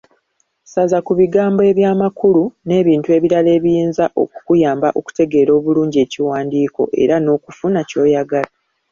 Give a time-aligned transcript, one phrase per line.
[0.71, 8.49] Saza ku bigambo eby’amakulu, n’ebintu ebirala ebiyinza okukuyamba okutegeera obulungi ekiwandiiko era n’okufuna ky’oyagala.